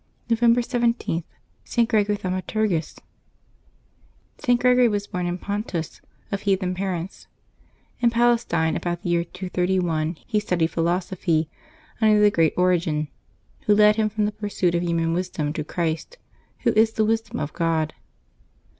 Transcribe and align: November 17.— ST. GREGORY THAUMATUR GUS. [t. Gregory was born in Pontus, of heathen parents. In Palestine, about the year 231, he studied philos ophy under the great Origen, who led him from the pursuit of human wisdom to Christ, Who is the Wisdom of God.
November 0.31 0.61
17.— 0.61 1.23
ST. 1.63 1.87
GREGORY 1.87 2.15
THAUMATUR 2.17 2.65
GUS. 2.65 2.95
[t. 4.39 4.55
Gregory 4.55 4.87
was 4.87 5.05
born 5.05 5.27
in 5.27 5.37
Pontus, 5.37 6.01
of 6.31 6.41
heathen 6.41 6.73
parents. 6.73 7.27
In 7.99 8.09
Palestine, 8.09 8.75
about 8.75 9.03
the 9.03 9.09
year 9.11 9.23
231, 9.23 10.17
he 10.25 10.39
studied 10.39 10.71
philos 10.71 11.11
ophy 11.11 11.49
under 12.01 12.19
the 12.19 12.31
great 12.31 12.55
Origen, 12.57 13.09
who 13.67 13.75
led 13.75 13.95
him 13.97 14.09
from 14.09 14.25
the 14.25 14.31
pursuit 14.31 14.73
of 14.73 14.81
human 14.81 15.13
wisdom 15.13 15.53
to 15.53 15.63
Christ, 15.63 16.17
Who 16.61 16.71
is 16.71 16.93
the 16.93 17.05
Wisdom 17.05 17.39
of 17.39 17.53
God. 17.53 17.93